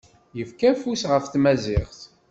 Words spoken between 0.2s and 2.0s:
Yefka afus ɣef tmaziɣt.